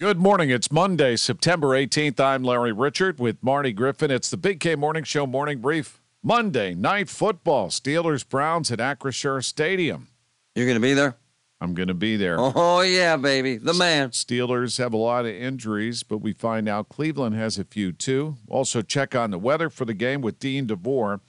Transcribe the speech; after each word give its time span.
Good 0.00 0.16
morning. 0.16 0.48
It's 0.48 0.72
Monday, 0.72 1.14
September 1.16 1.78
18th. 1.78 2.18
I'm 2.20 2.42
Larry 2.42 2.72
Richert 2.72 3.18
with 3.18 3.36
Marty 3.42 3.70
Griffin. 3.70 4.10
It's 4.10 4.30
the 4.30 4.38
Big 4.38 4.58
K 4.58 4.74
Morning 4.74 5.04
Show 5.04 5.26
morning 5.26 5.58
brief. 5.58 6.00
Monday 6.22 6.72
night 6.72 7.10
football, 7.10 7.68
Steelers 7.68 8.26
Browns 8.26 8.70
at 8.72 8.78
Acrisure 8.78 9.44
Stadium. 9.44 10.08
You're 10.54 10.64
going 10.64 10.76
to 10.76 10.80
be 10.80 10.94
there? 10.94 11.16
I'm 11.60 11.74
going 11.74 11.88
to 11.88 11.94
be 11.94 12.16
there. 12.16 12.36
Oh, 12.38 12.80
yeah, 12.80 13.18
baby. 13.18 13.58
The 13.58 13.74
man. 13.74 14.08
Steelers 14.08 14.78
have 14.78 14.94
a 14.94 14.96
lot 14.96 15.26
of 15.26 15.34
injuries, 15.34 16.02
but 16.02 16.22
we 16.22 16.32
find 16.32 16.66
out 16.66 16.88
Cleveland 16.88 17.36
has 17.36 17.58
a 17.58 17.64
few 17.64 17.92
too. 17.92 18.38
Also, 18.48 18.80
check 18.80 19.14
on 19.14 19.30
the 19.30 19.38
weather 19.38 19.68
for 19.68 19.84
the 19.84 19.92
game 19.92 20.22
with 20.22 20.38
Dean 20.38 20.66
DeVore. 20.66 21.20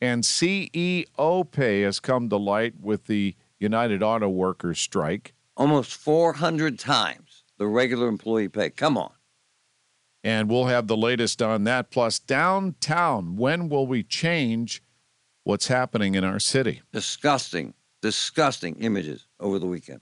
And 0.00 0.24
CEO 0.24 1.48
pay 1.52 1.82
has 1.82 2.00
come 2.00 2.28
to 2.30 2.36
light 2.36 2.74
with 2.80 3.06
the 3.06 3.36
United 3.60 4.02
Auto 4.02 4.28
Workers 4.28 4.80
strike. 4.80 5.32
Almost 5.56 5.94
400 5.94 6.76
times 6.76 7.25
the 7.58 7.66
regular 7.66 8.08
employee 8.08 8.48
pay. 8.48 8.70
Come 8.70 8.96
on. 8.96 9.12
And 10.24 10.50
we'll 10.50 10.66
have 10.66 10.88
the 10.88 10.96
latest 10.96 11.40
on 11.40 11.64
that. 11.64 11.90
Plus, 11.90 12.18
downtown, 12.18 13.36
when 13.36 13.68
will 13.68 13.86
we 13.86 14.02
change 14.02 14.82
what's 15.44 15.68
happening 15.68 16.16
in 16.16 16.24
our 16.24 16.40
city? 16.40 16.82
Disgusting, 16.92 17.74
disgusting 18.02 18.76
images 18.76 19.26
over 19.38 19.58
the 19.58 19.66
weekend. 19.66 20.00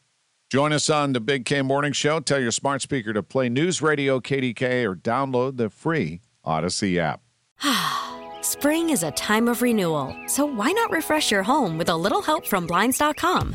Join 0.50 0.72
us 0.72 0.88
on 0.88 1.12
the 1.12 1.20
Big 1.20 1.44
K 1.44 1.62
Morning 1.62 1.92
Show. 1.92 2.20
Tell 2.20 2.40
your 2.40 2.52
smart 2.52 2.80
speaker 2.80 3.12
to 3.12 3.22
play 3.22 3.48
News 3.48 3.82
Radio 3.82 4.20
KDKA 4.20 4.84
or 4.88 4.94
download 4.94 5.56
the 5.56 5.68
free 5.68 6.20
Audacy 6.46 6.96
app. 6.96 7.20
Spring 8.42 8.90
is 8.90 9.02
a 9.02 9.10
time 9.12 9.48
of 9.48 9.62
renewal, 9.62 10.16
so 10.26 10.44
why 10.44 10.70
not 10.72 10.90
refresh 10.90 11.30
your 11.30 11.42
home 11.42 11.76
with 11.76 11.88
a 11.88 11.96
little 11.96 12.22
help 12.22 12.46
from 12.46 12.66
Blinds.com? 12.66 13.54